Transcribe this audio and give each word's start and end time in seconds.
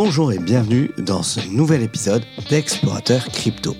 Bonjour 0.00 0.32
et 0.32 0.38
bienvenue 0.38 0.92
dans 0.96 1.24
ce 1.24 1.40
nouvel 1.48 1.82
épisode 1.82 2.22
d'Explorateur 2.48 3.26
Crypto. 3.30 3.74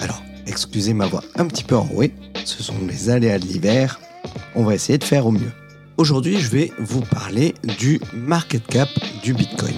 Alors, 0.00 0.20
excusez 0.48 0.92
ma 0.92 1.06
voix 1.06 1.22
un 1.36 1.46
petit 1.46 1.62
peu 1.62 1.76
enrouée, 1.76 2.12
ce 2.44 2.64
sont 2.64 2.74
les 2.88 3.10
aléas 3.10 3.38
de 3.38 3.44
l'hiver, 3.44 4.00
on 4.56 4.64
va 4.64 4.74
essayer 4.74 4.98
de 4.98 5.04
faire 5.04 5.24
au 5.24 5.30
mieux. 5.30 5.52
Aujourd'hui, 5.98 6.40
je 6.40 6.50
vais 6.50 6.72
vous 6.80 7.02
parler 7.02 7.54
du 7.78 8.00
market 8.12 8.66
cap 8.66 8.88
du 9.22 9.34
Bitcoin. 9.34 9.76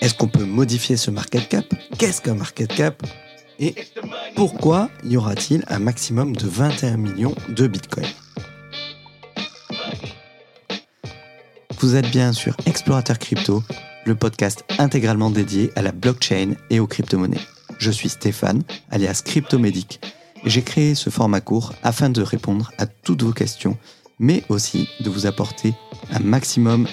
Est-ce 0.00 0.14
qu'on 0.14 0.26
peut 0.26 0.44
modifier 0.44 0.96
ce 0.96 1.12
market 1.12 1.48
cap? 1.48 1.64
Qu'est-ce 1.96 2.20
qu'un 2.20 2.34
market 2.34 2.74
cap? 2.74 3.00
Et 3.60 3.76
pourquoi 4.34 4.90
y 5.04 5.16
aura-t-il 5.16 5.64
un 5.68 5.78
maximum 5.78 6.34
de 6.34 6.48
21 6.48 6.96
millions 6.96 7.36
de 7.50 7.68
Bitcoin? 7.68 8.08
Vous 11.78 11.94
êtes 11.94 12.10
bien 12.10 12.32
sur 12.32 12.56
Explorateur 12.66 13.20
Crypto, 13.20 13.62
podcast 14.14 14.64
intégralement 14.78 15.30
dédié 15.30 15.70
à 15.76 15.82
la 15.82 15.92
blockchain 15.92 16.54
et 16.70 16.80
aux 16.80 16.86
crypto-monnaies. 16.86 17.40
Je 17.78 17.90
suis 17.90 18.08
Stéphane, 18.08 18.62
alias 18.90 19.22
Cryptomédic, 19.24 20.00
et 20.44 20.50
j'ai 20.50 20.62
créé 20.62 20.94
ce 20.94 21.10
format 21.10 21.40
court 21.40 21.74
afin 21.82 22.10
de 22.10 22.22
répondre 22.22 22.72
à 22.78 22.86
toutes 22.86 23.22
vos 23.22 23.32
questions, 23.32 23.78
mais 24.18 24.44
aussi 24.48 24.88
de 25.00 25.10
vous 25.10 25.26
apporter 25.26 25.74
un 26.12 26.20
maximum 26.20 26.86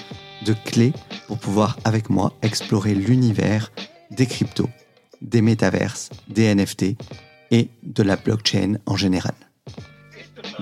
de 0.44 0.54
clés 0.64 0.92
pour 1.26 1.38
pouvoir 1.38 1.78
avec 1.84 2.10
moi 2.10 2.32
explorer 2.42 2.94
l'univers 2.94 3.72
des 4.10 4.26
cryptos, 4.26 4.70
des 5.22 5.42
métaverses, 5.42 6.10
des 6.28 6.54
NFT 6.54 6.96
et 7.50 7.68
de 7.82 8.02
la 8.02 8.16
blockchain 8.16 8.78
en 8.86 8.96
général. 8.96 9.34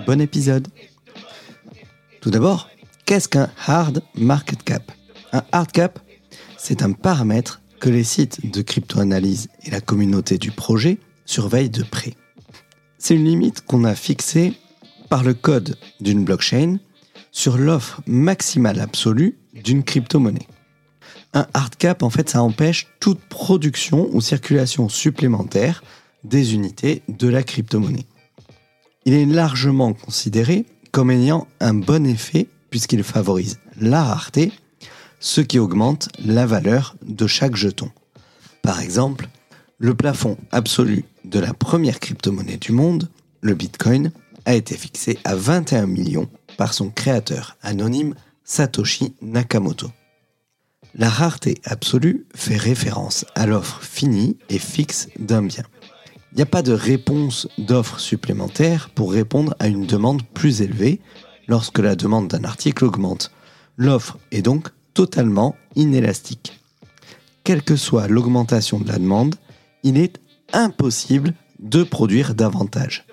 Bon 0.07 0.21
épisode 0.21 0.69
Tout 2.21 2.30
d'abord, 2.30 2.69
Qu'est-ce 3.07 3.29
qu'un 3.29 3.49
hard 3.69 4.02
market 4.16 4.65
cap? 4.65 4.91
Un 5.33 5.45
hard 5.52 5.71
cap, 5.71 6.01
c'est 6.66 6.83
un 6.83 6.91
paramètre 6.91 7.62
que 7.79 7.88
les 7.88 8.02
sites 8.02 8.51
de 8.51 8.61
crypto-analyse 8.61 9.51
et 9.62 9.70
la 9.70 9.80
communauté 9.80 10.37
du 10.37 10.51
projet 10.51 10.99
surveillent 11.24 11.71
de 11.71 11.85
près. 11.85 12.15
C'est 12.99 13.15
une 13.15 13.24
limite 13.24 13.60
qu'on 13.60 13.85
a 13.85 13.95
fixée 13.95 14.52
par 15.09 15.23
le 15.23 15.32
code 15.32 15.79
d'une 16.01 16.24
blockchain 16.24 16.79
sur 17.30 17.57
l'offre 17.57 18.01
maximale 18.09 18.80
absolue 18.80 19.38
d'une 19.54 19.85
crypto-monnaie. 19.85 20.49
Un 21.35 21.46
hard 21.54 21.76
cap, 21.76 22.02
en 22.02 22.10
fait, 22.10 22.30
ça 22.30 22.43
empêche 22.43 22.88
toute 22.98 23.21
production 23.21 24.09
ou 24.13 24.21
circulation 24.21 24.88
supplémentaire 24.88 25.85
des 26.24 26.52
unités 26.52 27.02
de 27.07 27.29
la 27.29 27.45
crypto-monnaie. 27.45 28.09
Il 29.04 29.13
est 29.15 29.24
largement 29.24 29.93
considéré 29.93 30.66
comme 30.91 31.13
ayant 31.13 31.46
un 31.60 31.74
bon 31.74 32.04
effet 32.04 32.48
puisqu'il 32.71 33.04
favorise 33.04 33.60
la 33.80 34.02
rareté, 34.02 34.51
ce 35.21 35.41
qui 35.41 35.59
augmente 35.59 36.09
la 36.25 36.47
valeur 36.47 36.97
de 37.03 37.27
chaque 37.27 37.57
jeton. 37.57 37.91
Par 38.63 38.81
exemple, 38.81 39.29
le 39.79 39.95
plafond 39.95 40.37
absolu 40.53 41.05
de 41.25 41.39
la 41.39 41.55
première 41.55 42.01
crypto-monnaie 42.01 42.57
du 42.57 42.73
monde, 42.73 43.09
le 43.41 43.55
Bitcoin, 43.55 44.11
a 44.45 44.55
été 44.55 44.77
fixé 44.77 45.19
à 45.25 45.35
21 45.35 45.87
millions 45.87 46.29
par 46.57 46.73
son 46.73 46.91
créateur 46.91 47.57
anonyme 47.63 48.15
Satoshi 48.45 49.15
Nakamoto. 49.21 49.91
La 50.95 51.11
rareté 51.11 51.61
absolue 51.65 52.27
fait 52.35 52.57
référence 52.57 53.27
à 53.35 53.47
l'offre 53.47 53.83
finie 53.83 54.39
et 54.49 54.59
fixe 54.59 55.09
d'un 55.19 55.43
bien. 55.43 55.65
Il 56.33 56.37
n'y 56.37 56.43
a 56.43 56.47
pas 56.47 56.63
de 56.63 56.73
réponse 56.73 57.49
d'offre 57.59 58.01
supplémentaire 58.01 58.91
pour 58.95 59.13
répondre 59.13 59.55
à 59.59 59.69
une 59.69 59.87
demande 59.87 60.23
plus 60.23 60.63
élevée 60.63 61.01
lorsque 61.49 61.79
la 61.79 61.97
demande 61.97 62.29
d'un 62.29 62.45
article 62.45 62.85
augmente. 62.85 63.31
L'offre 63.77 64.19
est 64.31 64.43
donc 64.43 64.69
totalement 64.97 65.55
inélastique. 65.75 66.59
Quelle 67.44 67.62
que 67.62 67.77
soit 67.77 68.09
l'augmentation 68.09 68.81
de 68.81 68.89
la 68.89 68.99
demande, 68.99 69.34
il 69.83 69.99
est 69.99 70.19
impossible 70.55 71.34
de 71.59 71.83
produire 71.83 72.34
davantage. 72.34 73.05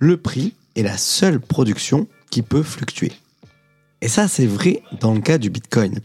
Le 0.00 0.16
prix 0.16 0.52
est 0.74 0.82
la 0.82 0.98
seule 0.98 1.40
production 1.40 2.08
qui 2.30 2.42
peut 2.42 2.64
fluctuer. 2.64 3.12
Et 4.00 4.08
ça, 4.08 4.26
c'est 4.26 4.46
vrai 4.46 4.82
dans 5.00 5.14
le 5.14 5.20
cas 5.20 5.38
du 5.38 5.48
Bitcoin. 5.48 6.00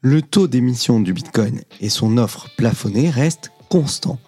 Le 0.00 0.20
taux 0.20 0.48
d'émission 0.48 0.98
du 0.98 1.12
Bitcoin 1.12 1.62
et 1.80 1.88
son 1.88 2.18
offre 2.18 2.48
plafonnée 2.56 3.10
restent 3.10 3.52
constants, 3.68 4.18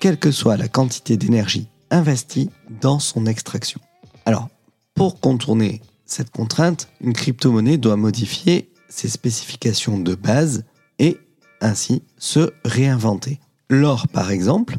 quelle 0.00 0.18
que 0.18 0.30
soit 0.30 0.56
la 0.56 0.68
quantité 0.68 1.18
d'énergie 1.18 1.68
investie 1.90 2.48
dans 2.80 2.98
son 2.98 3.26
extraction. 3.26 3.80
Alors, 4.24 4.48
pour 4.94 5.20
contourner 5.20 5.82
cette 6.06 6.30
contrainte, 6.30 6.88
une 7.02 7.12
crypto-monnaie 7.12 7.76
doit 7.76 7.96
modifier 7.96 8.70
ses 8.88 9.08
spécifications 9.08 9.98
de 9.98 10.14
base 10.14 10.64
et 10.98 11.18
ainsi 11.60 12.02
se 12.18 12.52
réinventer. 12.64 13.40
L'or, 13.68 14.08
par 14.08 14.30
exemple, 14.30 14.78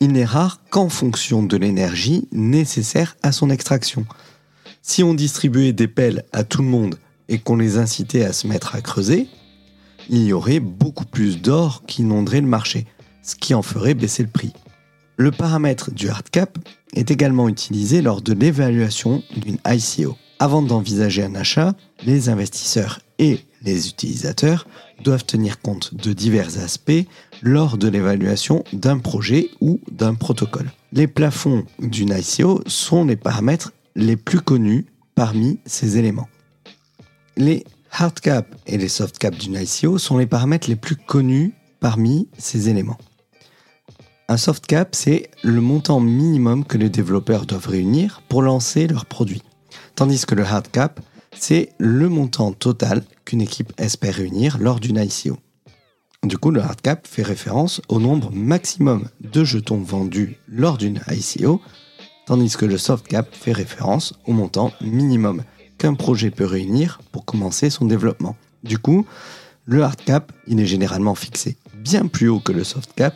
il 0.00 0.12
n'est 0.12 0.24
rare 0.24 0.60
qu'en 0.70 0.88
fonction 0.88 1.42
de 1.42 1.56
l'énergie 1.56 2.28
nécessaire 2.32 3.16
à 3.22 3.32
son 3.32 3.50
extraction. 3.50 4.06
Si 4.82 5.02
on 5.02 5.14
distribuait 5.14 5.72
des 5.72 5.88
pelles 5.88 6.24
à 6.32 6.44
tout 6.44 6.62
le 6.62 6.68
monde 6.68 6.98
et 7.28 7.38
qu'on 7.38 7.56
les 7.56 7.78
incitait 7.78 8.24
à 8.24 8.32
se 8.32 8.46
mettre 8.46 8.74
à 8.74 8.80
creuser, 8.80 9.28
il 10.08 10.22
y 10.22 10.32
aurait 10.32 10.60
beaucoup 10.60 11.04
plus 11.04 11.40
d'or 11.40 11.82
qui 11.86 12.02
inonderait 12.02 12.40
le 12.40 12.46
marché, 12.46 12.86
ce 13.22 13.34
qui 13.34 13.54
en 13.54 13.62
ferait 13.62 13.94
baisser 13.94 14.22
le 14.22 14.28
prix. 14.28 14.52
Le 15.16 15.30
paramètre 15.30 15.90
du 15.90 16.08
hard 16.08 16.28
cap 16.30 16.58
est 16.94 17.10
également 17.10 17.48
utilisé 17.48 18.02
lors 18.02 18.22
de 18.22 18.32
l'évaluation 18.32 19.22
d'une 19.36 19.58
ICO. 19.66 20.16
Avant 20.38 20.62
d'envisager 20.62 21.24
un 21.24 21.34
achat, 21.34 21.74
les 22.04 22.28
investisseurs 22.28 23.00
et 23.18 23.40
les 23.62 23.88
utilisateurs 23.88 24.66
doivent 25.02 25.24
tenir 25.24 25.60
compte 25.60 25.94
de 25.94 26.12
divers 26.12 26.58
aspects 26.58 27.06
lors 27.42 27.76
de 27.76 27.88
l'évaluation 27.88 28.64
d'un 28.72 28.98
projet 28.98 29.50
ou 29.60 29.80
d'un 29.90 30.14
protocole. 30.14 30.70
Les 30.92 31.06
plafonds 31.06 31.64
d'une 31.78 32.16
ICO 32.16 32.62
sont 32.66 33.04
les 33.04 33.16
paramètres 33.16 33.72
les 33.94 34.16
plus 34.16 34.40
connus 34.40 34.86
parmi 35.14 35.58
ces 35.66 35.98
éléments. 35.98 36.28
Les 37.36 37.64
hard 37.90 38.20
cap 38.20 38.54
et 38.66 38.78
les 38.78 38.88
soft 38.88 39.18
cap 39.18 39.34
d'une 39.34 39.54
ICO 39.54 39.98
sont 39.98 40.18
les 40.18 40.26
paramètres 40.26 40.68
les 40.68 40.76
plus 40.76 40.96
connus 40.96 41.54
parmi 41.80 42.28
ces 42.38 42.68
éléments. 42.68 42.98
Un 44.28 44.36
soft 44.36 44.66
cap, 44.66 44.94
c'est 44.94 45.30
le 45.42 45.60
montant 45.60 46.00
minimum 46.00 46.64
que 46.64 46.78
les 46.78 46.90
développeurs 46.90 47.46
doivent 47.46 47.68
réunir 47.68 48.22
pour 48.28 48.42
lancer 48.42 48.86
leur 48.88 49.06
produit. 49.06 49.42
Tandis 49.94 50.26
que 50.26 50.34
le 50.34 50.44
hard 50.44 50.68
cap, 50.70 51.00
c'est 51.38 51.70
le 51.78 52.08
montant 52.08 52.52
total 52.52 53.04
qu'une 53.24 53.40
équipe 53.40 53.72
espère 53.78 54.14
réunir 54.14 54.58
lors 54.58 54.80
d'une 54.80 54.98
ICO. 54.98 55.38
Du 56.24 56.38
coup, 56.38 56.50
le 56.50 56.60
hard 56.60 56.80
cap 56.80 57.06
fait 57.06 57.22
référence 57.22 57.80
au 57.88 58.00
nombre 58.00 58.30
maximum 58.32 59.08
de 59.20 59.44
jetons 59.44 59.80
vendus 59.80 60.38
lors 60.48 60.76
d'une 60.76 61.00
ICO, 61.10 61.60
tandis 62.26 62.56
que 62.56 62.64
le 62.64 62.78
soft 62.78 63.06
cap 63.06 63.28
fait 63.32 63.52
référence 63.52 64.14
au 64.26 64.32
montant 64.32 64.72
minimum 64.80 65.42
qu'un 65.78 65.94
projet 65.94 66.30
peut 66.30 66.46
réunir 66.46 67.00
pour 67.12 67.24
commencer 67.24 67.70
son 67.70 67.84
développement. 67.84 68.36
Du 68.64 68.78
coup, 68.78 69.06
le 69.66 69.82
hard 69.82 70.00
cap, 70.04 70.32
il 70.46 70.58
est 70.60 70.66
généralement 70.66 71.14
fixé 71.14 71.56
bien 71.86 72.08
plus 72.08 72.28
haut 72.28 72.40
que 72.40 72.52
le 72.52 72.64
soft 72.64 72.92
cap 72.96 73.14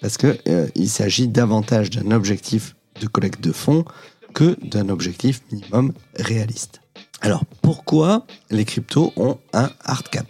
parce 0.00 0.16
qu'il 0.16 0.38
euh, 0.48 0.86
s'agit 0.86 1.28
davantage 1.28 1.90
d'un 1.90 2.10
objectif 2.12 2.76
de 3.00 3.06
collecte 3.06 3.42
de 3.42 3.52
fonds 3.52 3.84
que 4.32 4.56
d'un 4.64 4.88
objectif 4.88 5.42
minimum 5.52 5.92
réaliste. 6.16 6.80
Alors 7.20 7.44
pourquoi 7.62 8.26
les 8.50 8.64
cryptos 8.64 9.12
ont 9.16 9.38
un 9.52 9.70
hard 9.84 10.08
cap? 10.08 10.26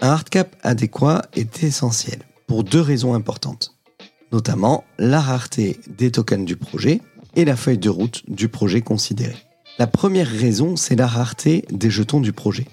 Un 0.00 0.10
hard 0.10 0.28
cap 0.28 0.56
adéquat 0.62 1.22
est 1.34 1.62
essentiel 1.62 2.20
pour 2.46 2.64
deux 2.64 2.80
raisons 2.80 3.14
importantes, 3.14 3.74
notamment 4.32 4.84
la 4.98 5.20
rareté 5.20 5.80
des 5.88 6.10
tokens 6.10 6.44
du 6.44 6.56
projet 6.56 7.00
et 7.36 7.44
la 7.44 7.56
feuille 7.56 7.78
de 7.78 7.90
route 7.90 8.22
du 8.28 8.48
projet 8.48 8.80
considéré. 8.80 9.36
La 9.78 9.86
première 9.86 10.28
raison, 10.28 10.76
c'est 10.76 10.96
la 10.96 11.06
rareté 11.06 11.64
des 11.70 11.90
jetons 11.90 12.20
du 12.20 12.32
projet. 12.32 12.66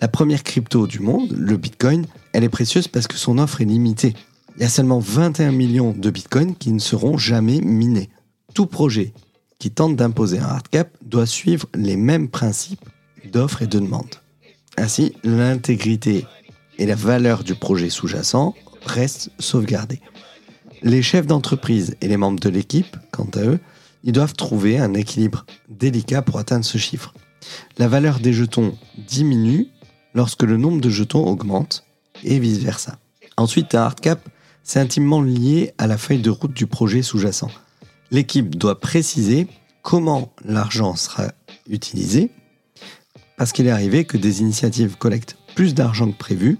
La 0.00 0.08
première 0.08 0.42
crypto 0.42 0.86
du 0.86 1.00
monde, 1.00 1.32
le 1.36 1.56
Bitcoin, 1.56 2.06
elle 2.32 2.44
est 2.44 2.48
précieuse 2.48 2.88
parce 2.88 3.06
que 3.06 3.16
son 3.16 3.38
offre 3.38 3.60
est 3.60 3.66
limitée 3.66 4.14
il 4.56 4.62
y 4.62 4.64
a 4.64 4.68
seulement 4.68 4.98
21 4.98 5.52
millions 5.52 5.92
de 5.92 6.10
bitcoins 6.10 6.54
qui 6.54 6.72
ne 6.72 6.78
seront 6.78 7.16
jamais 7.16 7.60
minés. 7.60 8.10
Tout 8.54 8.66
projet 8.66 9.12
qui 9.58 9.70
tente 9.70 9.96
d'imposer 9.96 10.38
un 10.38 10.44
hard 10.44 10.68
cap 10.68 10.90
doit 11.02 11.26
suivre 11.26 11.68
les 11.74 11.96
mêmes 11.96 12.28
principes 12.28 12.88
d'offre 13.24 13.62
et 13.62 13.66
de 13.66 13.78
demande. 13.78 14.14
Ainsi, 14.76 15.14
l'intégrité 15.22 16.26
et 16.78 16.86
la 16.86 16.94
valeur 16.94 17.44
du 17.44 17.54
projet 17.54 17.90
sous-jacent 17.90 18.54
restent 18.84 19.30
sauvegardées. 19.38 20.00
Les 20.82 21.02
chefs 21.02 21.26
d'entreprise 21.26 21.96
et 22.00 22.08
les 22.08 22.16
membres 22.16 22.40
de 22.40 22.48
l'équipe, 22.48 22.96
quant 23.12 23.28
à 23.34 23.40
eux, 23.40 23.60
doivent 24.04 24.34
trouver 24.34 24.78
un 24.78 24.94
équilibre 24.94 25.46
délicat 25.68 26.22
pour 26.22 26.38
atteindre 26.38 26.64
ce 26.64 26.78
chiffre. 26.78 27.14
La 27.78 27.88
valeur 27.88 28.18
des 28.18 28.32
jetons 28.32 28.76
diminue 29.08 29.68
lorsque 30.14 30.42
le 30.42 30.56
nombre 30.56 30.80
de 30.80 30.90
jetons 30.90 31.24
augmente 31.26 31.84
et 32.24 32.38
vice-versa. 32.38 32.98
Ensuite, 33.36 33.74
un 33.74 33.82
hard 33.82 34.00
cap 34.00 34.28
c'est 34.64 34.80
intimement 34.80 35.22
lié 35.22 35.72
à 35.78 35.86
la 35.86 35.98
feuille 35.98 36.22
de 36.22 36.30
route 36.30 36.52
du 36.52 36.66
projet 36.66 37.02
sous-jacent. 37.02 37.50
L'équipe 38.10 38.56
doit 38.56 38.78
préciser 38.78 39.48
comment 39.82 40.32
l'argent 40.44 40.94
sera 40.96 41.32
utilisé, 41.68 42.30
parce 43.36 43.52
qu'il 43.52 43.66
est 43.66 43.70
arrivé 43.70 44.04
que 44.04 44.16
des 44.16 44.40
initiatives 44.40 44.96
collectent 44.96 45.36
plus 45.54 45.74
d'argent 45.74 46.10
que 46.10 46.16
prévu, 46.16 46.58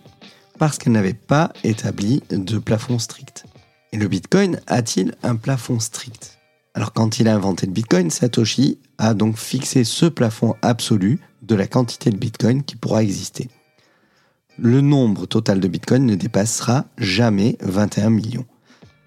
parce 0.58 0.78
qu'elle 0.78 0.92
n'avait 0.92 1.14
pas 1.14 1.52
établi 1.64 2.22
de 2.30 2.58
plafond 2.58 2.98
strict. 2.98 3.44
Et 3.92 3.96
le 3.96 4.08
Bitcoin 4.08 4.60
a-t-il 4.66 5.14
un 5.22 5.36
plafond 5.36 5.80
strict? 5.80 6.38
Alors 6.74 6.92
quand 6.92 7.19
il 7.19 7.28
a 7.28 7.34
inventé 7.34 7.66
le 7.66 7.72
Bitcoin, 7.72 8.10
Satoshi 8.10 8.78
a 8.98 9.12
donc 9.12 9.36
fixé 9.36 9.84
ce 9.84 10.06
plafond 10.06 10.54
absolu 10.62 11.20
de 11.42 11.54
la 11.54 11.66
quantité 11.66 12.10
de 12.10 12.16
Bitcoin 12.16 12.62
qui 12.62 12.76
pourra 12.76 13.02
exister. 13.02 13.48
Le 14.58 14.80
nombre 14.80 15.26
total 15.26 15.60
de 15.60 15.69
Bitcoin 15.69 16.06
ne 16.06 16.14
dépassera 16.14 16.86
jamais 16.96 17.58
21 17.60 18.10
millions. 18.10 18.46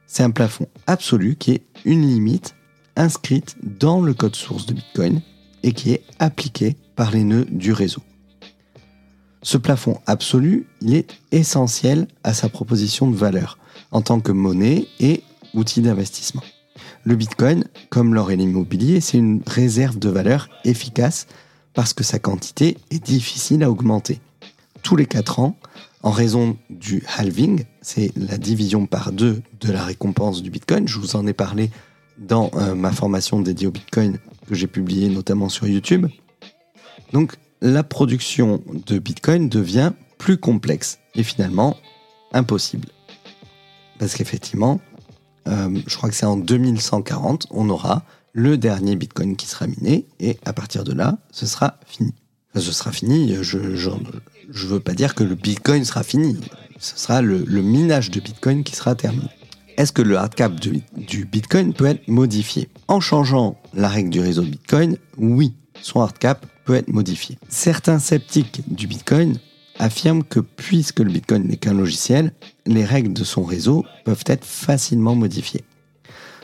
C'est 0.05 0.23
un 0.23 0.31
plafond 0.31 0.67
absolu 0.85 1.35
qui 1.35 1.51
est 1.51 1.65
une 1.85 2.01
limite 2.01 2.55
inscrite 2.95 3.55
dans 3.63 4.01
le 4.01 4.13
code 4.13 4.35
source 4.35 4.65
de 4.65 4.73
Bitcoin 4.73 5.21
et 5.65 5.73
qui 5.73 5.91
est 5.91 6.03
appliquée 6.19 6.77
par 6.95 7.11
les 7.11 7.25
nœuds 7.25 7.47
du 7.49 7.73
réseau. 7.73 8.01
Ce 9.41 9.57
plafond 9.57 9.99
absolu, 10.05 10.67
il 10.79 10.93
est 10.93 11.11
essentiel 11.31 12.07
à 12.23 12.33
sa 12.33 12.49
proposition 12.49 13.09
de 13.09 13.15
valeur 13.15 13.57
en 13.91 14.01
tant 14.01 14.19
que 14.19 14.31
monnaie 14.31 14.87
et 14.99 15.23
outil 15.53 15.81
d'investissement. 15.81 16.43
Le 17.03 17.15
Bitcoin, 17.15 17.65
comme 17.89 18.13
l'or 18.13 18.31
et 18.31 18.35
l'immobilier, 18.35 19.01
c'est 19.01 19.17
une 19.17 19.41
réserve 19.45 19.99
de 19.99 20.09
valeur 20.09 20.49
efficace 20.63 21.27
parce 21.73 21.93
que 21.93 22.03
sa 22.03 22.19
quantité 22.19 22.77
est 22.91 23.03
difficile 23.03 23.63
à 23.63 23.69
augmenter. 23.69 24.19
Tous 24.83 24.95
les 24.95 25.05
4 25.05 25.39
ans, 25.39 25.57
en 26.03 26.11
raison 26.11 26.57
du 26.69 27.03
halving, 27.17 27.63
c'est 27.81 28.11
la 28.15 28.37
division 28.37 28.85
par 28.85 29.11
deux 29.11 29.41
de 29.61 29.71
la 29.71 29.83
récompense 29.83 30.43
du 30.43 30.51
Bitcoin. 30.51 30.87
Je 30.87 30.99
vous 30.99 31.15
en 31.15 31.25
ai 31.25 31.33
parlé 31.33 31.71
dans 32.17 32.51
euh, 32.55 32.75
ma 32.75 32.91
formation 32.91 33.39
dédiée 33.39 33.67
au 33.67 33.71
Bitcoin 33.71 34.19
que 34.47 34.55
j'ai 34.55 34.67
publiée 34.67 35.09
notamment 35.09 35.49
sur 35.49 35.67
YouTube. 35.67 36.07
Donc 37.13 37.35
la 37.61 37.83
production 37.83 38.61
de 38.87 38.99
Bitcoin 38.99 39.49
devient 39.49 39.91
plus 40.17 40.37
complexe 40.37 40.99
et 41.15 41.23
finalement 41.23 41.77
impossible. 42.33 42.89
Parce 43.99 44.15
qu'effectivement, 44.15 44.81
euh, 45.47 45.79
je 45.87 45.95
crois 45.97 46.09
que 46.09 46.15
c'est 46.15 46.25
en 46.25 46.37
2140, 46.37 47.47
on 47.51 47.69
aura 47.69 48.03
le 48.33 48.57
dernier 48.57 48.95
Bitcoin 48.95 49.35
qui 49.35 49.47
sera 49.47 49.67
miné, 49.67 50.05
et 50.19 50.37
à 50.45 50.51
partir 50.51 50.83
de 50.83 50.93
là, 50.93 51.17
ce 51.31 51.45
sera 51.45 51.79
fini. 51.85 52.13
ce 52.53 52.71
sera 52.73 52.91
fini, 52.91 53.33
je 53.41 53.57
ne 53.57 54.67
veux 54.67 54.81
pas 54.81 54.93
dire 54.93 55.15
que 55.15 55.23
le 55.23 55.35
Bitcoin 55.35 55.85
sera 55.85 56.03
fini, 56.03 56.37
ce 56.77 56.97
sera 56.97 57.21
le, 57.21 57.45
minage 57.61 58.11
de 58.11 58.19
Bitcoin 58.19 58.63
qui 58.63 58.75
sera 58.75 58.95
terminé. 58.95 59.29
Est-ce 59.77 59.91
que 59.91 60.01
le 60.01 60.17
hard 60.17 60.35
cap 60.35 60.53
du 60.55 61.25
Bitcoin 61.25 61.73
peut 61.73 61.85
être 61.85 62.07
modifié? 62.07 62.69
En 62.87 63.01
changeant 63.01 63.57
la 63.73 63.89
règle 63.89 64.09
du 64.09 64.21
réseau 64.21 64.43
Bitcoin, 64.43 64.97
oui, 65.17 65.53
son 65.81 65.99
hard 65.99 66.17
cap 66.17 66.45
peut 66.63 66.75
être 66.75 66.87
modifié. 66.87 67.37
Certains 67.49 67.99
sceptiques 67.99 68.61
du 68.67 68.87
Bitcoin 68.87 69.37
affirment 69.77 70.23
que 70.23 70.39
puisque 70.39 71.01
le 71.01 71.11
Bitcoin 71.11 71.43
n'est 71.47 71.57
qu'un 71.57 71.73
logiciel, 71.73 72.31
les 72.65 72.85
règles 72.85 73.11
de 73.11 73.25
son 73.25 73.43
réseau 73.43 73.83
peuvent 74.05 74.23
être 74.27 74.45
facilement 74.45 75.15
modifiées. 75.15 75.65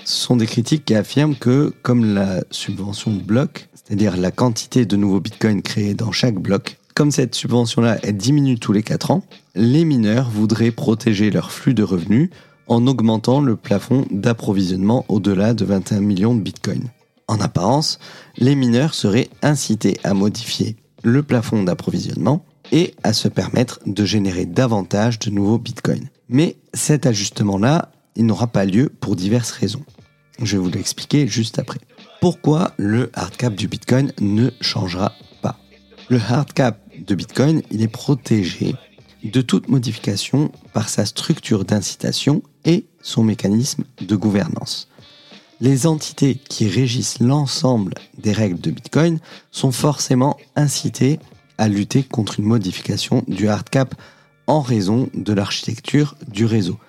Ce 0.03 0.25
sont 0.25 0.35
des 0.35 0.47
critiques 0.47 0.83
qui 0.83 0.95
affirment 0.95 1.35
que, 1.35 1.73
comme 1.83 2.13
la 2.13 2.43
subvention 2.51 3.13
de 3.13 3.21
bloc, 3.21 3.69
c'est-à-dire 3.73 4.17
la 4.17 4.31
quantité 4.31 4.85
de 4.85 4.97
nouveaux 4.97 5.21
bitcoins 5.21 5.61
créés 5.61 5.93
dans 5.93 6.11
chaque 6.11 6.35
bloc, 6.35 6.79
comme 6.95 7.11
cette 7.11 7.35
subvention-là, 7.35 7.97
elle 8.03 8.17
diminue 8.17 8.59
tous 8.59 8.73
les 8.73 8.83
4 8.83 9.11
ans, 9.11 9.23
les 9.55 9.85
mineurs 9.85 10.29
voudraient 10.29 10.71
protéger 10.71 11.31
leur 11.31 11.51
flux 11.51 11.73
de 11.73 11.83
revenus 11.83 12.29
en 12.71 12.87
augmentant 12.87 13.41
le 13.41 13.57
plafond 13.57 14.05
d'approvisionnement 14.11 15.03
au-delà 15.09 15.53
de 15.53 15.65
21 15.65 15.99
millions 15.99 16.33
de 16.33 16.39
bitcoins. 16.39 16.87
En 17.27 17.41
apparence, 17.41 17.99
les 18.37 18.55
mineurs 18.55 18.93
seraient 18.93 19.27
incités 19.41 19.97
à 20.05 20.13
modifier 20.13 20.77
le 21.03 21.21
plafond 21.21 21.63
d'approvisionnement 21.63 22.45
et 22.71 22.93
à 23.03 23.11
se 23.11 23.27
permettre 23.27 23.81
de 23.85 24.05
générer 24.05 24.45
davantage 24.45 25.19
de 25.19 25.31
nouveaux 25.31 25.57
bitcoins. 25.57 26.07
Mais 26.29 26.55
cet 26.73 27.05
ajustement-là, 27.05 27.91
il 28.15 28.25
n'aura 28.25 28.47
pas 28.47 28.63
lieu 28.63 28.87
pour 28.87 29.17
diverses 29.17 29.51
raisons. 29.51 29.83
Je 30.41 30.55
vais 30.55 30.63
vous 30.63 30.71
l'expliquer 30.71 31.27
juste 31.27 31.59
après. 31.59 31.79
Pourquoi 32.21 32.71
le 32.77 33.11
hard 33.13 33.35
cap 33.35 33.53
du 33.53 33.67
Bitcoin 33.67 34.13
ne 34.21 34.49
changera 34.61 35.11
pas? 35.41 35.59
Le 36.07 36.19
hard 36.19 36.53
cap 36.53 36.79
de 37.05 37.15
Bitcoin, 37.15 37.63
il 37.69 37.81
est 37.81 37.89
protégé 37.89 38.75
de 39.25 39.41
toute 39.41 39.67
modification 39.67 40.53
par 40.73 40.87
sa 40.87 41.05
structure 41.05 41.65
d'incitation 41.65 42.41
et 42.65 42.85
son 43.01 43.23
mécanisme 43.23 43.83
de 43.99 44.15
gouvernance. 44.15 44.87
Les 45.61 45.85
entités 45.85 46.35
qui 46.35 46.67
régissent 46.67 47.19
l'ensemble 47.19 47.93
des 48.17 48.31
règles 48.31 48.59
de 48.59 48.71
Bitcoin 48.71 49.19
sont 49.51 49.71
forcément 49.71 50.37
incitées 50.55 51.19
à 51.59 51.67
lutter 51.67 52.01
contre 52.01 52.39
une 52.39 52.47
modification 52.47 53.23
du 53.27 53.47
hard 53.47 53.69
cap 53.69 53.93
en 54.47 54.61
raison 54.61 55.07
de 55.13 55.33
l'architecture 55.33 56.15
du 56.27 56.45
réseau. 56.45 56.79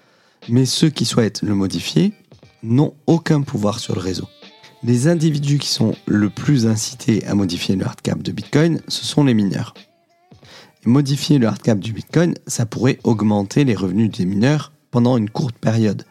Mais 0.49 0.65
ceux 0.65 0.89
qui 0.89 1.05
souhaitent 1.05 1.43
le 1.43 1.55
modifier 1.55 2.15
n'ont 2.63 2.95
aucun 3.07 3.43
pouvoir 3.43 3.79
sur 3.79 3.95
le 3.95 4.01
réseau. 4.01 4.27
Les 4.83 5.07
individus 5.07 5.59
qui 5.59 5.69
sont 5.69 5.95
le 6.07 6.31
plus 6.31 6.67
incités 6.67 7.25
à 7.27 7.35
modifier 7.35 7.77
le 7.77 7.85
hard 7.85 8.01
cap 8.01 8.23
de 8.23 8.33
Bitcoin, 8.33 8.81
ce 8.89 9.05
sont 9.05 9.23
les 9.23 9.35
mineurs. 9.35 9.75
modifier 10.87 11.39
le 11.39 11.47
hard 11.47 11.61
cap 11.61 11.79
du 11.79 11.93
Bitcoin, 11.93 12.35
ça 12.47 12.65
pourrait 12.65 12.99
augmenter 13.05 13.65
les 13.65 13.77
revenus 13.77 14.11
des 14.11 14.25
mineurs 14.25 14.72
pendant 14.93 15.17
une 15.17 15.31
courte 15.31 15.59
période. 15.59 16.05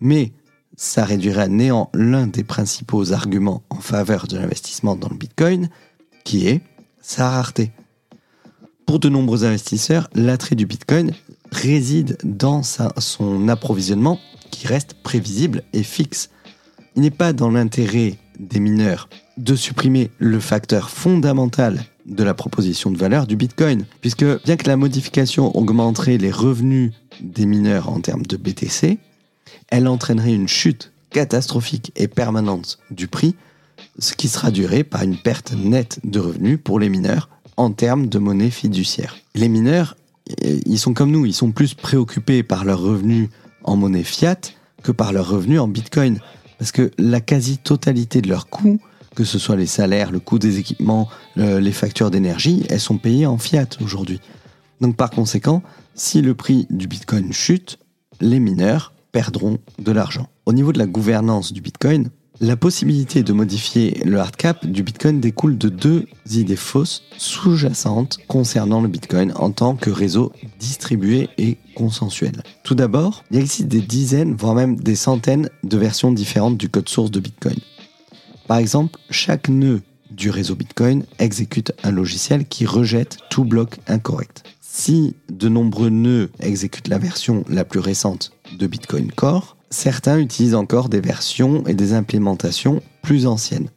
Mais 0.00 0.32
ça 0.76 1.06
réduirait 1.06 1.44
à 1.44 1.48
néant 1.48 1.88
l'un 1.94 2.26
des 2.26 2.44
principaux 2.44 3.12
arguments 3.12 3.62
en 3.70 3.80
faveur 3.80 4.26
de 4.26 4.36
l'investissement 4.36 4.96
dans 4.96 5.08
le 5.08 5.16
Bitcoin, 5.16 5.70
qui 6.24 6.48
est 6.48 6.60
sa 7.00 7.30
rareté. 7.30 7.72
Pour 8.86 8.98
de 8.98 9.08
nombreux 9.08 9.44
investisseurs, 9.44 10.10
l'attrait 10.14 10.56
du 10.56 10.66
Bitcoin 10.66 11.12
réside 11.52 12.18
dans 12.22 12.62
son 12.62 13.48
approvisionnement 13.48 14.18
qui 14.50 14.66
reste 14.66 14.94
prévisible 14.94 15.62
et 15.72 15.82
fixe. 15.82 16.28
Il 16.96 17.02
n'est 17.02 17.10
pas 17.10 17.32
dans 17.32 17.50
l'intérêt 17.50 18.18
des 18.38 18.60
mineurs 18.60 19.08
de 19.36 19.54
supprimer 19.54 20.10
le 20.18 20.40
facteur 20.40 20.90
fondamental 20.90 21.84
de 22.06 22.22
la 22.22 22.34
proposition 22.34 22.90
de 22.90 22.98
valeur 22.98 23.26
du 23.26 23.36
Bitcoin, 23.36 23.86
puisque 24.00 24.24
bien 24.44 24.56
que 24.56 24.68
la 24.68 24.76
modification 24.76 25.56
augmenterait 25.56 26.18
les 26.18 26.30
revenus 26.30 26.92
des 27.20 27.46
mineurs 27.46 27.88
en 27.88 28.00
termes 28.00 28.26
de 28.26 28.36
BTC, 28.36 28.98
elle 29.68 29.88
entraînerait 29.88 30.34
une 30.34 30.48
chute 30.48 30.92
catastrophique 31.10 31.92
et 31.96 32.08
permanente 32.08 32.78
du 32.90 33.06
prix, 33.08 33.34
ce 33.98 34.14
qui 34.14 34.28
sera 34.28 34.50
duré 34.50 34.84
par 34.84 35.02
une 35.02 35.16
perte 35.16 35.52
nette 35.52 36.00
de 36.04 36.18
revenus 36.18 36.58
pour 36.62 36.80
les 36.80 36.88
mineurs 36.88 37.28
en 37.56 37.70
termes 37.70 38.08
de 38.08 38.18
monnaie 38.18 38.50
fiduciaire. 38.50 39.16
Les 39.34 39.48
mineurs, 39.48 39.96
euh, 40.44 40.58
ils 40.66 40.78
sont 40.78 40.94
comme 40.94 41.10
nous, 41.10 41.24
ils 41.24 41.34
sont 41.34 41.52
plus 41.52 41.74
préoccupés 41.74 42.42
par 42.42 42.64
leurs 42.64 42.80
revenus 42.80 43.28
en 43.62 43.76
monnaie 43.76 44.02
fiat 44.02 44.40
que 44.82 44.92
par 44.92 45.12
leurs 45.12 45.28
revenus 45.28 45.60
en 45.60 45.68
bitcoin. 45.68 46.18
Parce 46.58 46.72
que 46.72 46.90
la 46.98 47.20
quasi-totalité 47.20 48.20
de 48.20 48.28
leurs 48.28 48.48
coûts, 48.48 48.80
que 49.14 49.24
ce 49.24 49.38
soit 49.38 49.56
les 49.56 49.66
salaires, 49.66 50.10
le 50.10 50.20
coût 50.20 50.38
des 50.38 50.58
équipements, 50.58 51.08
les 51.36 51.72
factures 51.72 52.10
d'énergie, 52.10 52.64
elles 52.68 52.80
sont 52.80 52.98
payées 52.98 53.26
en 53.26 53.38
fiat 53.38 53.68
aujourd'hui. 53.80 54.20
Donc 54.84 54.96
par 54.96 55.08
conséquent, 55.08 55.62
si 55.94 56.20
le 56.20 56.34
prix 56.34 56.66
du 56.68 56.86
bitcoin 56.86 57.32
chute, 57.32 57.78
les 58.20 58.38
mineurs 58.38 58.92
perdront 59.12 59.56
de 59.78 59.92
l'argent. 59.92 60.28
Au 60.44 60.52
niveau 60.52 60.74
de 60.74 60.78
la 60.78 60.84
gouvernance 60.84 61.54
du 61.54 61.62
bitcoin, 61.62 62.10
la 62.42 62.54
possibilité 62.54 63.22
de 63.22 63.32
modifier 63.32 64.02
le 64.04 64.20
hard 64.20 64.36
cap 64.36 64.66
du 64.66 64.82
Bitcoin 64.82 65.20
découle 65.20 65.56
de 65.56 65.70
deux 65.70 66.04
idées 66.30 66.56
fausses 66.56 67.02
sous-jacentes 67.16 68.18
concernant 68.28 68.82
le 68.82 68.88
Bitcoin 68.88 69.32
en 69.36 69.52
tant 69.52 69.74
que 69.74 69.88
réseau 69.88 70.32
distribué 70.58 71.30
et 71.38 71.56
consensuel. 71.74 72.42
Tout 72.62 72.74
d'abord, 72.74 73.24
il 73.30 73.38
existe 73.38 73.68
des 73.68 73.80
dizaines, 73.80 74.34
voire 74.34 74.54
même 74.54 74.76
des 74.76 74.96
centaines 74.96 75.48
de 75.62 75.78
versions 75.78 76.12
différentes 76.12 76.58
du 76.58 76.68
code 76.68 76.90
source 76.90 77.12
de 77.12 77.20
Bitcoin. 77.20 77.56
Par 78.48 78.58
exemple, 78.58 78.98
chaque 79.08 79.48
nœud 79.48 79.80
du 80.10 80.28
réseau 80.28 80.56
Bitcoin 80.56 81.04
exécute 81.18 81.72
un 81.84 81.90
logiciel 81.90 82.46
qui 82.46 82.66
rejette 82.66 83.18
tout 83.30 83.44
bloc 83.44 83.78
incorrect. 83.86 84.42
Si 84.76 85.14
de 85.30 85.48
nombreux 85.48 85.88
nœuds 85.88 86.30
exécutent 86.40 86.88
la 86.88 86.98
version 86.98 87.44
la 87.48 87.64
plus 87.64 87.78
récente 87.78 88.32
de 88.58 88.66
Bitcoin 88.66 89.12
Core, 89.12 89.56
certains 89.70 90.18
utilisent 90.18 90.56
encore 90.56 90.88
des 90.88 91.00
versions 91.00 91.64
et 91.68 91.74
des 91.74 91.92
implémentations 91.92 92.82
plus 93.00 93.28
anciennes. 93.28 93.68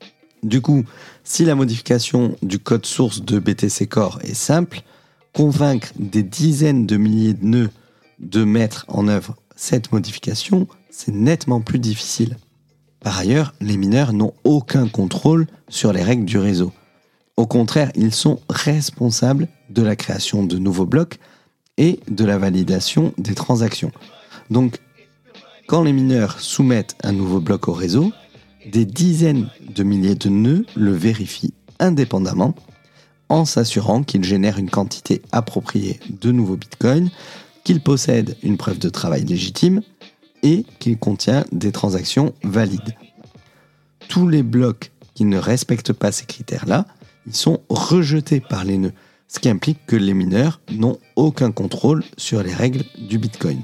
Du 0.41 0.59
coup, 0.59 0.85
si 1.23 1.45
la 1.45 1.53
modification 1.53 2.35
du 2.41 2.57
code 2.57 2.87
source 2.87 3.21
de 3.21 3.37
BTC 3.37 3.85
Core 3.85 4.17
est 4.23 4.33
simple, 4.33 4.81
convaincre 5.33 5.89
des 5.99 6.23
dizaines 6.23 6.87
de 6.87 6.97
milliers 6.97 7.35
de 7.35 7.45
nœuds 7.45 7.71
de 8.17 8.43
mettre 8.43 8.83
en 8.87 9.07
œuvre 9.07 9.35
cette 9.55 9.91
modification, 9.91 10.67
c'est 10.89 11.13
nettement 11.13 11.61
plus 11.61 11.79
difficile. 11.79 12.37
Par 13.01 13.19
ailleurs, 13.19 13.53
les 13.61 13.77
mineurs 13.77 14.13
n'ont 14.13 14.33
aucun 14.43 14.87
contrôle 14.87 15.45
sur 15.69 15.93
les 15.93 16.01
règles 16.01 16.25
du 16.25 16.39
réseau. 16.39 16.73
Au 17.37 17.45
contraire, 17.45 17.91
ils 17.95 18.13
sont 18.13 18.39
responsables 18.49 19.47
de 19.69 19.83
la 19.83 19.95
création 19.95 20.43
de 20.43 20.57
nouveaux 20.57 20.87
blocs 20.87 21.19
et 21.77 21.99
de 22.09 22.25
la 22.25 22.39
validation 22.39 23.13
des 23.19 23.35
transactions. 23.35 23.91
Donc, 24.49 24.79
quand 25.67 25.83
les 25.83 25.93
mineurs 25.93 26.39
soumettent 26.39 26.95
un 27.03 27.11
nouveau 27.11 27.39
bloc 27.39 27.67
au 27.67 27.73
réseau, 27.73 28.11
des 28.71 28.85
dizaines 28.85 29.49
de 29.75 29.83
milliers 29.83 30.15
de 30.15 30.29
nœuds 30.29 30.65
le 30.75 30.91
vérifient 30.91 31.53
indépendamment 31.79 32.55
en 33.29 33.45
s'assurant 33.45 34.03
qu'il 34.03 34.23
génère 34.23 34.57
une 34.57 34.69
quantité 34.69 35.21
appropriée 35.31 35.99
de 36.09 36.31
nouveaux 36.31 36.55
bitcoins 36.55 37.09
qu'il 37.63 37.81
possède 37.81 38.37
une 38.43 38.57
preuve 38.57 38.79
de 38.79 38.89
travail 38.89 39.25
légitime 39.25 39.81
et 40.41 40.65
qu'il 40.79 40.97
contient 40.97 41.45
des 41.51 41.71
transactions 41.71 42.33
valides. 42.43 42.95
Tous 44.07 44.27
les 44.27 44.43
blocs 44.43 44.91
qui 45.13 45.25
ne 45.25 45.37
respectent 45.37 45.93
pas 45.93 46.11
ces 46.11 46.25
critères-là, 46.25 46.85
ils 47.27 47.35
sont 47.35 47.59
rejetés 47.69 48.39
par 48.39 48.63
les 48.63 48.77
nœuds, 48.77 48.93
ce 49.27 49.39
qui 49.39 49.49
implique 49.49 49.85
que 49.85 49.95
les 49.95 50.13
mineurs 50.13 50.61
n'ont 50.71 50.97
aucun 51.15 51.51
contrôle 51.51 52.03
sur 52.17 52.41
les 52.41 52.53
règles 52.53 52.83
du 52.97 53.17
Bitcoin. 53.17 53.61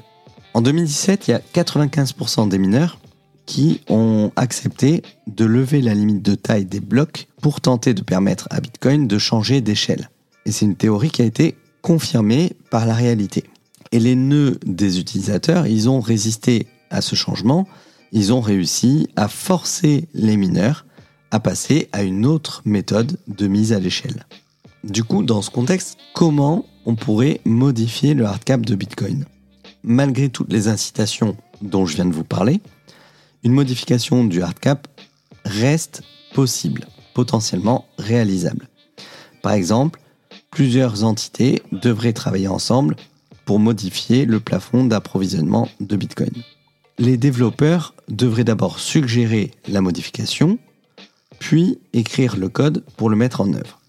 En 0.53 0.61
2017, 0.61 1.27
il 1.27 1.31
y 1.31 1.33
a 1.33 1.41
95% 1.53 2.49
des 2.49 2.57
mineurs 2.57 2.99
qui 3.45 3.81
ont 3.89 4.31
accepté 4.35 5.01
de 5.27 5.45
lever 5.45 5.81
la 5.81 5.93
limite 5.93 6.21
de 6.21 6.35
taille 6.35 6.65
des 6.65 6.79
blocs 6.79 7.27
pour 7.41 7.59
tenter 7.59 7.93
de 7.93 8.01
permettre 8.01 8.47
à 8.51 8.61
Bitcoin 8.61 9.07
de 9.07 9.17
changer 9.17 9.61
d'échelle. 9.61 10.09
Et 10.45 10.51
c'est 10.51 10.65
une 10.65 10.75
théorie 10.75 11.09
qui 11.09 11.21
a 11.21 11.25
été 11.25 11.55
confirmée 11.81 12.53
par 12.69 12.85
la 12.85 12.93
réalité. 12.93 13.43
Et 13.91 13.99
les 13.99 14.15
nœuds 14.15 14.59
des 14.65 14.99
utilisateurs, 14.99 15.67
ils 15.67 15.89
ont 15.89 15.99
résisté 15.99 16.67
à 16.89 17.01
ce 17.01 17.15
changement, 17.15 17.67
ils 18.11 18.31
ont 18.31 18.41
réussi 18.41 19.07
à 19.15 19.27
forcer 19.27 20.07
les 20.13 20.37
mineurs 20.37 20.85
à 21.33 21.39
passer 21.39 21.89
à 21.93 22.03
une 22.03 22.27
autre 22.27 22.61
méthode 22.63 23.17
de 23.27 23.47
mise 23.47 23.73
à 23.73 23.79
l'échelle. 23.79 24.27
Du 24.83 25.03
coup, 25.03 25.23
dans 25.23 25.41
ce 25.41 25.49
contexte, 25.49 25.97
comment 26.13 26.63
on 26.85 26.93
pourrait 26.93 27.41
modifier 27.43 28.13
le 28.13 28.25
hard 28.25 28.43
cap 28.43 28.61
de 28.61 28.75
Bitcoin? 28.75 29.25
Malgré 29.83 30.29
toutes 30.29 30.53
les 30.53 30.67
incitations 30.67 31.35
dont 31.63 31.87
je 31.87 31.95
viens 31.95 32.05
de 32.05 32.13
vous 32.13 32.23
parler, 32.23 32.61
une 33.43 33.51
modification 33.51 34.25
du 34.25 34.43
hard 34.43 34.59
cap 34.59 34.87
reste 35.43 36.03
possible, 36.35 36.85
potentiellement 37.15 37.85
réalisable. 37.97 38.69
Par 39.41 39.53
exemple, 39.53 39.99
plusieurs 40.51 41.03
entités 41.03 41.63
devraient 41.71 42.13
travailler 42.13 42.47
ensemble 42.47 42.95
pour 43.45 43.57
modifier 43.57 44.25
le 44.25 44.39
plafond 44.39 44.85
d'approvisionnement 44.85 45.67
de 45.79 45.95
Bitcoin. 45.95 46.43
Les 46.99 47.17
développeurs 47.17 47.95
devraient 48.07 48.43
d'abord 48.43 48.77
suggérer 48.77 49.49
la 49.67 49.81
modification, 49.81 50.59
puis 51.43 51.77
écrire 51.91 52.37
le 52.37 52.47
code 52.47 52.85
pour 52.95 53.09
le 53.09 53.17
mettre 53.17 53.41
en 53.41 53.51
œuvre. 53.51 53.81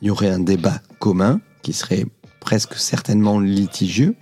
Il 0.00 0.06
y 0.06 0.10
aurait 0.12 0.30
un 0.30 0.38
débat 0.38 0.80
commun 1.00 1.40
qui 1.62 1.72
serait 1.72 2.06
presque 2.38 2.74
certainement 2.74 3.40
litigieux, 3.40 4.14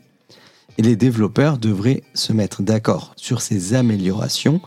et 0.78 0.82
les 0.82 0.96
développeurs 0.96 1.58
devraient 1.58 2.02
se 2.14 2.32
mettre 2.32 2.62
d'accord 2.62 3.12
sur 3.16 3.42
ces 3.42 3.74
améliorations 3.74 4.62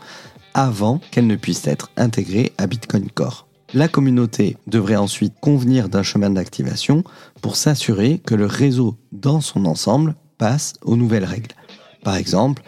avant 0.54 1.00
qu'elles 1.10 1.26
ne 1.26 1.34
puissent 1.34 1.66
être 1.66 1.90
intégrées 1.96 2.52
à 2.56 2.68
Bitcoin 2.68 3.10
Core. 3.10 3.48
La 3.72 3.88
communauté 3.88 4.56
devrait 4.68 4.94
ensuite 4.94 5.34
convenir 5.40 5.88
d'un 5.88 6.04
chemin 6.04 6.30
d'activation 6.30 7.02
pour 7.42 7.56
s'assurer 7.56 8.20
que 8.24 8.36
le 8.36 8.46
réseau 8.46 8.96
dans 9.10 9.40
son 9.40 9.64
ensemble 9.64 10.14
passe 10.38 10.74
aux 10.82 10.94
nouvelles 10.94 11.24
règles. 11.24 11.56
Par 12.04 12.14
exemple, 12.14 12.62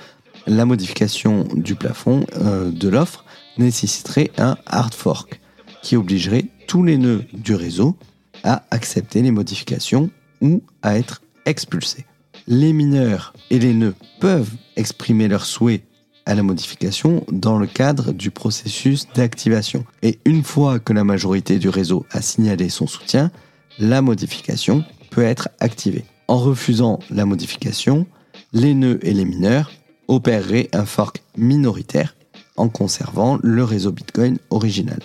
la 0.48 0.64
modification 0.64 1.46
du 1.54 1.76
plafond 1.76 2.26
euh, 2.34 2.72
de 2.72 2.88
l'offre 2.88 3.24
nécessiterait 3.58 4.30
un 4.38 4.56
hard 4.66 4.94
fork 4.94 5.40
qui 5.82 5.96
obligerait 5.96 6.46
tous 6.66 6.82
les 6.82 6.98
nœuds 6.98 7.24
du 7.32 7.54
réseau 7.54 7.96
à 8.44 8.64
accepter 8.70 9.22
les 9.22 9.30
modifications 9.30 10.10
ou 10.40 10.62
à 10.82 10.98
être 10.98 11.22
expulsés. 11.46 12.06
Les 12.46 12.72
mineurs 12.72 13.32
et 13.50 13.58
les 13.58 13.74
nœuds 13.74 13.94
peuvent 14.20 14.52
exprimer 14.76 15.28
leur 15.28 15.44
souhait 15.44 15.82
à 16.26 16.34
la 16.34 16.42
modification 16.42 17.24
dans 17.30 17.58
le 17.58 17.66
cadre 17.66 18.12
du 18.12 18.30
processus 18.30 19.06
d'activation. 19.14 19.84
Et 20.02 20.18
une 20.24 20.42
fois 20.42 20.80
que 20.80 20.92
la 20.92 21.04
majorité 21.04 21.58
du 21.58 21.68
réseau 21.68 22.04
a 22.10 22.20
signalé 22.20 22.68
son 22.68 22.86
soutien, 22.86 23.30
la 23.78 24.02
modification 24.02 24.84
peut 25.10 25.22
être 25.22 25.48
activée. 25.60 26.04
En 26.28 26.38
refusant 26.38 26.98
la 27.10 27.24
modification, 27.24 28.06
les 28.52 28.74
nœuds 28.74 28.98
et 29.02 29.12
les 29.12 29.24
mineurs 29.24 29.70
opéreraient 30.08 30.68
un 30.72 30.84
fork 30.84 31.22
minoritaire 31.36 32.16
en 32.56 32.68
conservant 32.68 33.38
le 33.42 33.64
réseau 33.64 33.92
Bitcoin 33.92 34.38
original. 34.50 35.00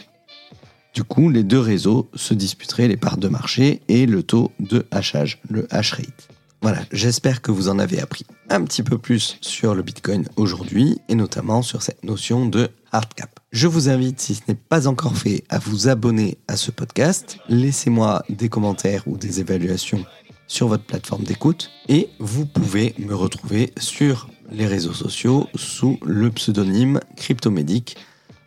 Du 0.93 1.03
coup, 1.03 1.29
les 1.29 1.43
deux 1.43 1.59
réseaux 1.59 2.09
se 2.15 2.33
disputeraient 2.33 2.87
les 2.87 2.97
parts 2.97 3.17
de 3.17 3.29
marché 3.29 3.81
et 3.87 4.05
le 4.05 4.23
taux 4.23 4.51
de 4.59 4.85
hachage, 4.91 5.39
le 5.49 5.65
hash 5.69 5.93
rate. 5.93 6.27
Voilà, 6.61 6.81
j'espère 6.91 7.41
que 7.41 7.51
vous 7.51 7.69
en 7.69 7.79
avez 7.79 7.99
appris 7.99 8.25
un 8.49 8.63
petit 8.63 8.83
peu 8.83 8.97
plus 8.97 9.37
sur 9.41 9.73
le 9.73 9.81
Bitcoin 9.81 10.27
aujourd'hui 10.35 10.99
et 11.09 11.15
notamment 11.15 11.61
sur 11.63 11.81
cette 11.81 12.03
notion 12.03 12.45
de 12.45 12.69
hard 12.91 13.13
cap. 13.15 13.39
Je 13.51 13.67
vous 13.67 13.89
invite, 13.89 14.19
si 14.19 14.35
ce 14.35 14.41
n'est 14.47 14.55
pas 14.55 14.87
encore 14.87 15.17
fait, 15.17 15.43
à 15.49 15.57
vous 15.57 15.87
abonner 15.87 16.37
à 16.47 16.57
ce 16.57 16.69
podcast. 16.69 17.37
Laissez-moi 17.49 18.23
des 18.29 18.49
commentaires 18.49 19.03
ou 19.07 19.17
des 19.17 19.39
évaluations 19.39 20.05
sur 20.45 20.67
votre 20.67 20.83
plateforme 20.83 21.23
d'écoute 21.23 21.71
et 21.87 22.09
vous 22.19 22.45
pouvez 22.45 22.93
me 22.99 23.15
retrouver 23.15 23.71
sur 23.79 24.27
les 24.51 24.67
réseaux 24.67 24.93
sociaux 24.93 25.47
sous 25.55 25.97
le 26.05 26.29
pseudonyme 26.29 26.99
Cryptomédic 27.15 27.97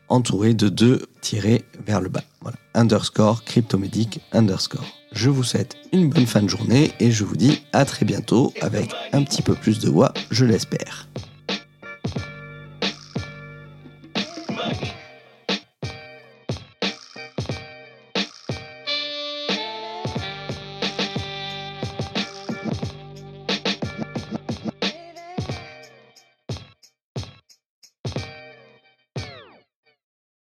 entouré 0.08 0.54
de 0.54 0.68
deux 0.68 1.06
tirés 1.20 1.64
vers 1.86 2.00
le 2.00 2.08
bas. 2.08 2.22
Voilà, 2.40 2.58
underscore 2.74 3.44
cryptomédic 3.44 4.20
underscore. 4.32 4.84
Je 5.12 5.30
vous 5.30 5.44
souhaite 5.44 5.76
une 5.92 6.10
bonne 6.10 6.26
fin 6.26 6.42
de 6.42 6.48
journée 6.48 6.92
et 7.00 7.10
je 7.10 7.24
vous 7.24 7.36
dis 7.36 7.62
à 7.72 7.84
très 7.84 8.04
bientôt 8.04 8.52
avec 8.60 8.90
un 9.12 9.22
petit 9.22 9.42
peu 9.42 9.54
plus 9.54 9.78
de 9.80 9.88
voix, 9.88 10.12
je 10.30 10.44
l'espère. 10.44 11.08